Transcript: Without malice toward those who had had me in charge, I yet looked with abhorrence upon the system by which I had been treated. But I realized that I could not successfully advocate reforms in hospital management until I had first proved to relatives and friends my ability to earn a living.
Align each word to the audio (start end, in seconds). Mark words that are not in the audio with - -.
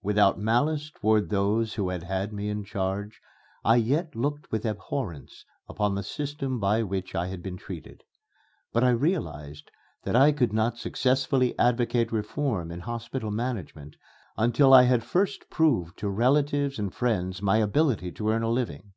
Without 0.00 0.38
malice 0.38 0.90
toward 0.90 1.28
those 1.28 1.74
who 1.74 1.90
had 1.90 2.04
had 2.04 2.32
me 2.32 2.48
in 2.48 2.64
charge, 2.64 3.20
I 3.62 3.76
yet 3.76 4.16
looked 4.16 4.50
with 4.50 4.64
abhorrence 4.64 5.44
upon 5.68 5.94
the 5.94 6.02
system 6.02 6.58
by 6.58 6.82
which 6.82 7.14
I 7.14 7.26
had 7.26 7.42
been 7.42 7.58
treated. 7.58 8.02
But 8.72 8.82
I 8.82 8.88
realized 8.88 9.70
that 10.04 10.16
I 10.16 10.32
could 10.32 10.54
not 10.54 10.78
successfully 10.78 11.54
advocate 11.58 12.12
reforms 12.12 12.72
in 12.72 12.80
hospital 12.80 13.30
management 13.30 13.96
until 14.38 14.72
I 14.72 14.84
had 14.84 15.04
first 15.04 15.50
proved 15.50 15.98
to 15.98 16.08
relatives 16.08 16.78
and 16.78 16.90
friends 16.94 17.42
my 17.42 17.58
ability 17.58 18.10
to 18.12 18.30
earn 18.30 18.42
a 18.42 18.48
living. 18.48 18.94